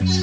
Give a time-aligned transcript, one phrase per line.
[0.00, 0.16] Lagi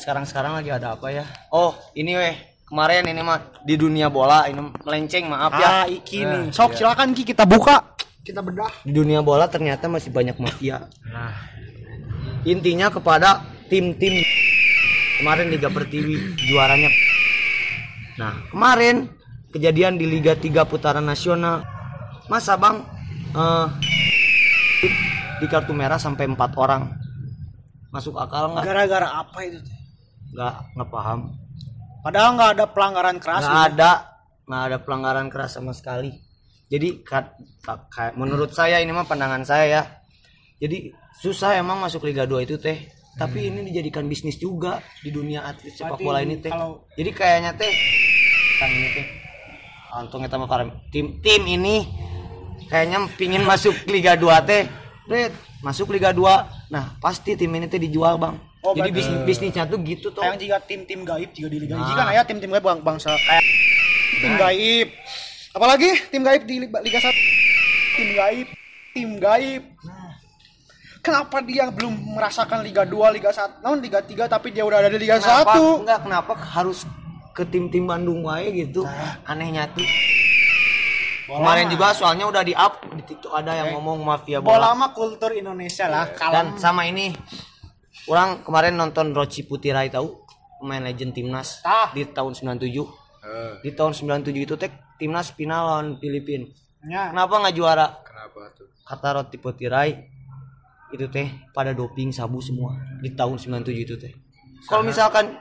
[0.00, 1.28] sekarang-sekarang lagi ada apa ya?
[1.52, 2.32] Oh, ini weh.
[2.64, 5.68] Kemarin ini mah di dunia bola ini melenceng maaf ya.
[5.68, 6.48] Ah, iki nih.
[6.48, 7.92] Sok silakan Ki kita buka.
[8.24, 8.72] Kita bedah.
[8.88, 10.88] Di dunia bola ternyata masih banyak mafia.
[11.12, 11.36] Nah,
[12.48, 14.24] Intinya kepada tim-tim
[15.20, 16.88] kemarin Liga Pertiwi juaranya.
[18.20, 19.08] Nah, kemarin
[19.48, 21.64] kejadian di Liga 3 putaran nasional.
[22.28, 22.84] Masa Bang
[23.32, 23.66] eh
[25.40, 26.92] di kartu merah sampai empat orang.
[27.88, 28.64] Masuk akal nggak?
[28.68, 29.56] Gara-gara apa itu?
[29.64, 29.78] teh?
[30.36, 31.32] Nggak, nggak paham.
[32.04, 33.42] Padahal nggak ada pelanggaran keras.
[33.42, 33.68] nggak gitu.
[33.74, 33.92] ada
[34.50, 36.10] nggak ada pelanggaran keras sama sekali
[36.66, 37.06] jadi
[38.18, 39.82] menurut saya ini mah pandangan saya ya
[40.58, 40.90] jadi
[41.22, 45.72] susah emang masuk Liga 2 itu teh tapi ini dijadikan bisnis juga di dunia atlet
[45.72, 46.48] sepak bola ini teh.
[46.48, 47.72] kalau- jadi kayaknya teh
[48.56, 49.06] kan ini teh
[49.92, 51.82] untung kita mah para tim tim ini
[52.66, 54.62] kayaknya pingin masuk Liga 2 teh.
[55.04, 58.38] Red, masuk Liga 2 nah pasti tim ini teh dijual bang.
[58.60, 61.88] Oh, jadi bisnis bisnisnya tuh gitu tuh Kayak jika tim-tim gaib juga di liga Nah.
[61.88, 63.10] Jika ya tim-tim gaib bang bangsa.
[63.18, 63.42] Kayak
[64.14, 64.88] tim gaib.
[65.50, 67.10] Apalagi tim gaib di Liga Liga 1.
[67.90, 68.46] Tim gaib,
[68.94, 69.62] tim gaib.
[71.00, 74.92] Kenapa dia belum merasakan Liga 2, Liga 1, non Liga 3 tapi dia udah ada
[74.92, 75.56] di Liga kenapa?
[75.56, 75.80] 1?
[75.80, 76.84] enggak kenapa harus
[77.32, 78.84] ke tim-tim Bandung wae gitu?
[79.24, 79.86] Anehnya tuh
[81.24, 84.90] kemarin juga soalnya udah di up di TikTok ada yang ngomong mafia Bola bola, mah
[84.90, 86.10] kultur Indonesia lah.
[86.10, 87.14] dan Kalau sama ini
[88.04, 90.26] orang kemarin nonton Roci Putirai tahu?
[90.60, 91.88] Pemain legend timnas Ah.
[91.96, 92.84] di tahun 97
[93.24, 94.68] eh, di tahun 97 itu teh
[95.00, 96.44] timnas final lawan Filipina.
[96.84, 97.08] Ya.
[97.08, 97.86] kenapa nggak juara?
[98.04, 98.68] Kenapa tuh?
[98.84, 99.90] kata Roti Putirai
[100.90, 104.12] itu teh pada doping sabu semua di tahun 97 itu teh.
[104.68, 105.38] Kalau misalkan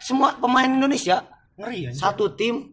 [0.00, 1.24] semua pemain Indonesia
[1.60, 1.90] ngeri ya.
[1.92, 2.72] satu tim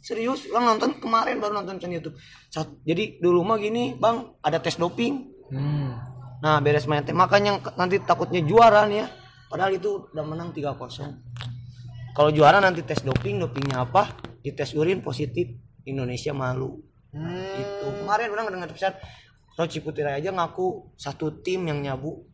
[0.00, 2.16] serius orang nonton kemarin baru nonton kan YouTube.
[2.48, 5.28] Sat- jadi dulu mah gini bang ada tes doping.
[5.50, 5.98] Hmm.
[6.40, 9.06] nah beres main teh makanya nanti takutnya juara nih ya.
[9.50, 10.78] Padahal itu udah menang 3-0
[12.10, 14.10] kalau juara nanti tes doping dopingnya apa?
[14.42, 15.46] Di tes urin positif
[15.86, 16.82] Indonesia malu.
[17.10, 17.58] Hmm.
[17.58, 17.86] itu.
[18.02, 18.94] Kemarin orang dengar pesan
[19.58, 22.26] Roci Putira aja ngaku satu tim yang nyabu.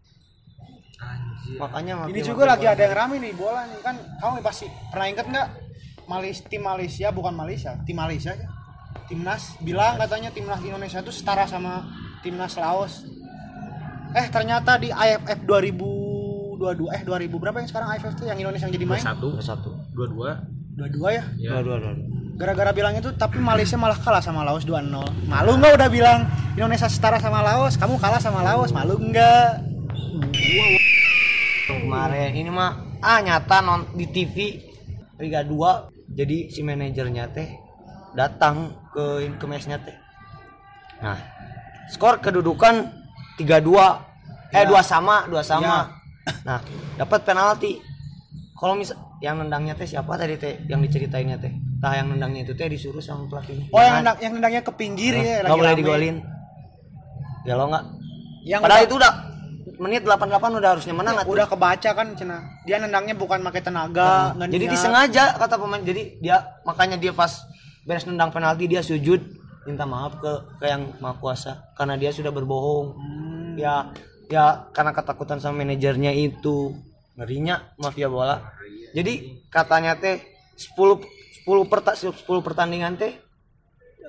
[0.96, 1.60] Anjir.
[1.60, 3.80] makanya Ini juga lagi ada yang rame nih bola nih.
[3.84, 5.48] Kan kamu pasti pernah inget nggak?
[6.08, 8.48] Malis tim Malaysia bukan Malaysia tim Malaysia aja.
[9.06, 11.86] Timnas bilang katanya timnas Indonesia itu setara sama
[12.24, 13.06] timnas Laos.
[14.16, 18.74] Eh ternyata di AFF 2022 eh 2000 berapa yang sekarang AFF tuh yang Indonesia yang
[18.74, 19.02] jadi main?
[19.04, 20.30] Satu, satu dua dua.
[20.74, 21.24] dua dua ya?
[21.38, 21.50] Ya.
[21.60, 24.92] dua dua dua gara-gara bilang itu tapi Malaysia malah kalah sama Laos 2-0
[25.24, 29.64] malu nggak udah bilang Indonesia setara sama Laos kamu kalah sama Laos malu nggak?
[31.66, 34.60] Kemarin ini mah ah nyata non di TV
[35.16, 37.48] Liga 2 jadi si manajernya teh
[38.12, 39.96] datang ke ke mesnya teh.
[41.00, 41.16] Nah
[41.88, 42.92] skor kedudukan
[43.40, 45.88] 3-2 eh dua sama dua sama.
[46.44, 46.60] Nah
[47.00, 47.80] dapat penalti.
[48.56, 52.52] Kalau misal yang nendangnya teh siapa tadi teh yang diceritainnya teh tah yang nendangnya itu
[52.52, 56.16] teh disuruh sama pelatih oh yang nendang, yang nendangnya ke pinggir ya nggak boleh digolin.
[57.46, 57.84] Ya lo nggak.
[58.42, 59.12] Yang padahal udah- itu udah
[59.76, 61.30] menit 88 udah harusnya menang atuh.
[61.36, 62.38] udah kebaca kan cina.
[62.64, 64.72] Dia nendangnya bukan pakai tenaga Nah, jadi niat.
[64.72, 65.82] disengaja kata pemain.
[65.84, 67.44] Jadi dia makanya dia pas
[67.84, 69.20] beres nendang penalti dia sujud
[69.62, 71.70] minta maaf ke ke yang maha kuasa.
[71.76, 72.86] Karena dia sudah berbohong.
[72.96, 73.54] Hmm.
[73.56, 73.88] ya
[74.28, 76.72] ya karena ketakutan sama manajernya itu.
[77.16, 78.42] Ngerinya mafia bola.
[78.92, 80.20] Jadi katanya teh
[80.56, 81.00] 10
[81.44, 83.12] 10 perta, 10 pertandingan teh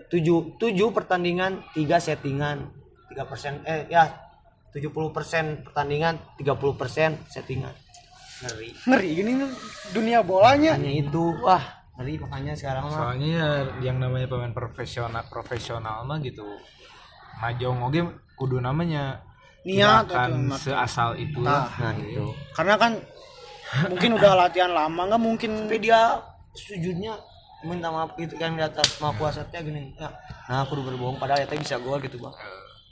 [0.08, 2.72] 7 7 pertandingan 3 settingan
[3.12, 4.08] 3 persen eh ya
[4.72, 7.74] 70 persen pertandingan 30 persen settingan
[8.38, 9.50] ngeri ngeri gini nih,
[9.92, 11.64] dunia bolanya hanya itu wah
[11.98, 13.50] ngeri makanya sekarang mah Soalnya ya
[13.90, 16.46] yang namanya pemain profesional profesional mah gitu.
[17.42, 18.02] Majong oge
[18.38, 19.26] kudu namanya
[19.66, 21.42] Niat tidak akan atau mak- seasal itu.
[21.42, 21.66] Nah.
[21.82, 22.92] nah itu karena kan
[23.90, 26.22] mungkin udah latihan lama nggak mungkin tapi dia
[26.58, 27.14] sujudnya
[27.66, 29.94] minta maaf gitu kan di atas maaf kuasa teh gini.
[29.98, 30.10] Ya
[30.50, 32.36] nah aku udah berbohong padahal ya teh bisa gol gitu bang.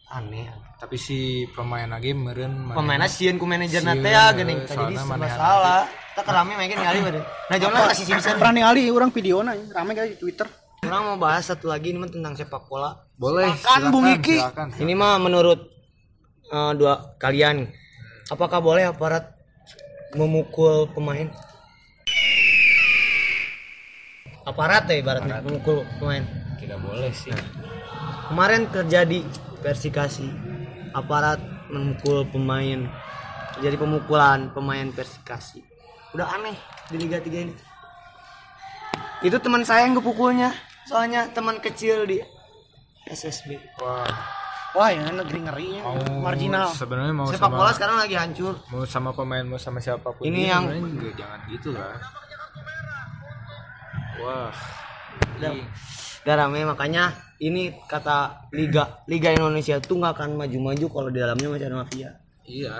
[0.05, 0.49] Aneh.
[0.77, 4.53] Tapi si pemain lagi meren pemainnya sieun ku manajer teh ya eh, gini.
[4.65, 5.83] Jadi soalnya serba maneh salah.
[6.15, 9.67] kita kerame main kali badan nah jangan kasih Simpson pernah ningali orang video nanya.
[9.75, 10.47] Rame guys di Twitter.
[10.87, 12.95] Orang mau bahas satu lagi ini mah tentang sepak bola.
[13.19, 14.37] Boleh Silakan, Bung Iki.
[14.39, 14.67] silakan.
[14.79, 15.59] ini mah menurut
[16.47, 17.67] eh, dua kalian.
[18.31, 19.35] Apakah boleh aparat
[20.15, 21.27] memukul pemain
[24.45, 25.41] aparat ya ibaratnya.
[25.41, 26.23] Memukul pemain.
[26.55, 27.33] Tidak boleh sih.
[28.25, 29.21] kemarin terjadi
[29.61, 30.25] persikasi
[30.93, 31.37] aparat
[31.69, 32.89] memukul pemain.
[33.61, 35.63] Jadi pemukulan pemain persikasi
[36.15, 36.55] udah aneh
[36.87, 37.53] di Liga 3 ini.
[39.19, 40.55] Itu teman saya yang kepukulnya
[40.87, 42.21] soalnya teman kecil di
[43.05, 44.07] SSB wah.
[44.75, 46.67] Wah ya negeri ngerinya mau marginal.
[46.67, 48.59] sebenarnya mau sepak sama bola sekarang lagi hancur.
[48.67, 50.67] Mau sama pemain mau sama siapa pun Ini yang-
[51.15, 51.95] jangan gitu lah
[54.21, 54.53] wah.
[55.39, 55.51] Udah,
[56.23, 61.47] udah rame makanya ini kata liga liga Indonesia tuh nggak akan maju-maju kalau di dalamnya
[61.51, 62.09] masih ada mafia.
[62.45, 62.75] Iya.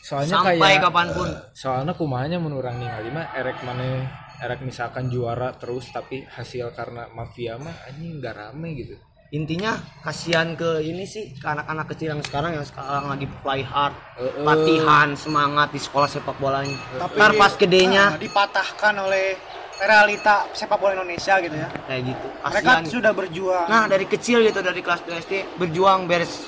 [0.00, 1.28] Soalnya sampai kayak kapan pun.
[1.52, 4.08] Soalnya kumanya menurang ningali mah erek mana
[4.40, 8.96] erek misalkan juara terus tapi hasil karena mafia mah anjing nggak rame gitu
[9.30, 13.94] intinya kasihan ke ini sih ke anak-anak kecil yang sekarang yang sekarang lagi play hard
[14.14, 14.42] Eh, eh.
[14.42, 16.74] latihan semangat di sekolah sepak bolanya.
[16.98, 19.38] Tapi ntar pas gedenya ah, dipatahkan oleh
[19.80, 21.68] realita sepak bola Indonesia gitu ya.
[21.86, 22.84] kayak gitu Mereka kasihan.
[22.84, 23.64] sudah berjuang.
[23.64, 26.44] nah dari kecil gitu dari kelas 2 SD berjuang beres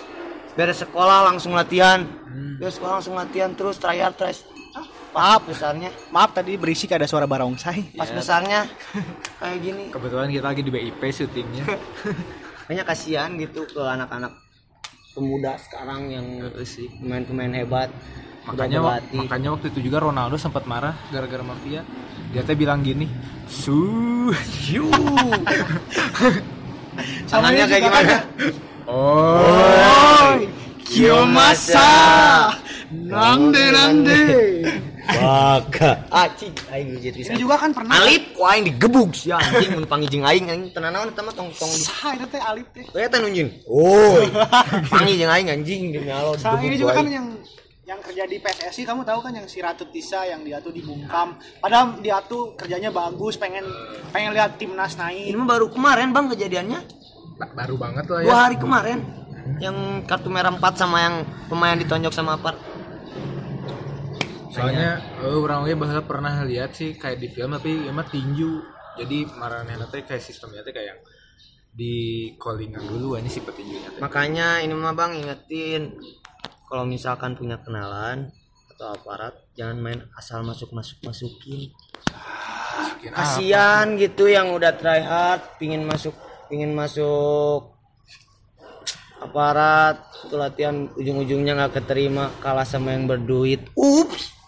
[0.53, 2.05] beres sekolah langsung latihan.
[2.59, 4.45] Beres sekolah langsung latihan terus try hard terus
[5.13, 5.89] maaf besarnya.
[6.11, 7.95] Maaf tadi berisik ada suara barongsai.
[7.95, 8.69] pas besarnya
[9.41, 9.85] kayak gini.
[9.89, 11.65] Kebetulan kita lagi di BIP syutingnya
[12.73, 14.33] kayaknya kasihan gitu ke anak-anak
[15.13, 16.25] pemuda sekarang yang
[16.65, 16.89] sih.
[17.05, 17.93] pemain-pemain hebat
[18.49, 21.85] makanya makanya waktu itu juga Ronaldo sempat marah gara-gara mafia.
[22.33, 23.05] Dia teh bilang gini
[23.45, 24.33] su.
[27.29, 28.09] Sama tangannya kayak gimana?
[28.09, 28.25] kan?
[28.89, 30.33] Oh
[30.89, 31.93] Kiyomasa
[32.89, 34.25] Nande nande.
[35.03, 37.99] Baka Aci Aing jadi Ini juga kan pernah.
[37.99, 41.69] Alip ku aing digebug sih anjing mun panggijing aing aing tenanawan eta mah tong tong
[41.69, 42.87] di Sah itu teh Alip teh.
[42.87, 43.51] Eta nunjun.
[43.67, 44.23] Oh.
[44.95, 46.39] Panggijing aing anjing demi Allah.
[46.39, 47.27] Sama digebug ini juga kan yang
[47.83, 51.35] yang kerja di PSSI kamu tahu kan yang si Ratu Tisa yang dia tuh dibungkam
[51.59, 53.67] padahal dia tuh kerjanya bagus pengen
[54.15, 56.79] pengen lihat timnas Ini naik mah baru kemarin Bang kejadiannya.
[57.33, 58.99] ba- baru banget lah ya Dua hari kemarin.
[59.59, 59.77] Yang
[60.07, 61.15] kartu merah 4 sama yang
[61.51, 62.55] pemain ditonjok sama Apar.
[64.53, 68.61] Soalnya eh, orang oge bahasa pernah lihat sih kayak di film tapi emang tinju
[69.01, 71.01] jadi marahnya teh kayak sistemnya teh kayak
[71.73, 75.97] di callingan dulu aja si petinjunya teh Makanya ini mah Bang ingetin
[76.69, 78.29] kalau misalkan punya kenalan
[78.77, 81.73] atau aparat jangan main asal masuk-masuk masukin.
[82.77, 83.21] Masukin apa?
[83.25, 86.13] Kasihan gitu yang udah try hard pingin masuk
[86.53, 87.73] pingin masuk
[89.23, 93.65] aparat itu latihan ujung-ujungnya nggak keterima kalah sama yang berduit.
[93.79, 94.42] Ups.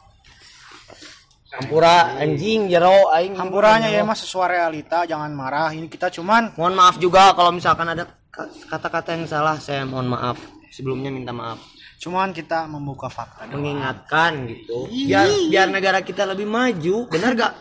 [1.54, 3.38] Hampura anjing jero aing.
[3.38, 5.70] Hampuranya ya mas sesuai realita jangan marah.
[5.70, 10.10] Ini kita cuman Mohon maaf juga kalau misalkan ada ka- kata-kata yang salah saya mohon
[10.10, 10.38] maaf.
[10.74, 11.58] Sebelumnya minta maaf.
[11.94, 13.64] cuman kita membuka fakta doang.
[13.64, 14.90] mengingatkan gitu.
[14.92, 17.08] Biar biar negara kita lebih maju.
[17.08, 17.52] Benar gak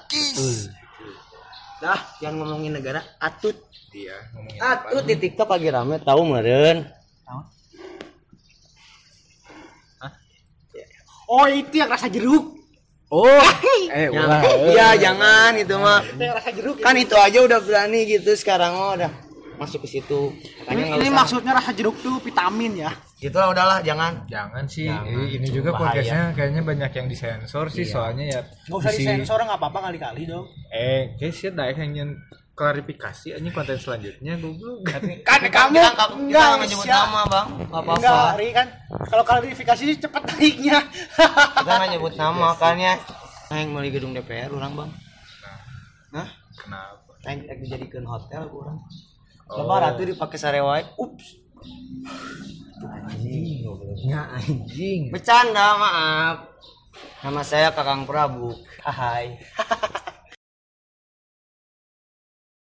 [1.80, 3.00] dah jangan ngomongin negara.
[3.22, 3.56] Atut.
[3.94, 6.90] Iya ngomongin atut di tiktok lagi rame tahu meren
[11.30, 12.58] oh itu yang rasa jeruk
[13.14, 13.46] oh
[13.94, 14.42] eh ulah
[14.74, 16.02] iya jangan itu mah.
[16.50, 19.12] Jeruk kan itu aja udah berani gitu sekarang mah udah
[19.62, 20.34] masuk ke situ.
[20.66, 22.92] Ini, ini maksudnya rasa jeruk tuh vitamin ya?
[23.22, 24.26] Gitu lah udahlah jangan.
[24.26, 26.02] Jangan sih Jangan, ini, ini juga bahaya.
[26.02, 28.42] podcastnya kayaknya banyak yang disensor sih soalnya ya.
[28.68, 30.50] Nggak usah disensor nggak apa-apa kali-kali dong.
[30.74, 32.18] Eh kayak sih yang
[32.54, 36.98] klarifikasi aja konten selanjutnya goblok kan kamu kita, kita, enggak nggak nyebut Sya.
[37.02, 37.48] nama bang.
[37.50, 37.94] Nggak apa-apa.
[37.98, 38.68] Enggak Ri kan?
[39.10, 42.94] Kalau klarifikasi sih cepet naiknya kita nggak nyebut nama kan ya.
[43.50, 44.90] Yang beli gedung DPR orang bang.
[46.12, 47.12] Nah kenapa?
[47.26, 48.80] Yang dijadikan hotel kurang
[49.44, 49.60] Oh.
[49.60, 51.36] lebaran tuh dipakai sarewai ups.
[52.80, 53.60] Anjing.
[53.62, 55.12] Gobloknya anjing.
[55.12, 56.38] Bercanda maaf.
[57.20, 58.56] Nama saya kakang Prabu.
[58.80, 59.36] Hai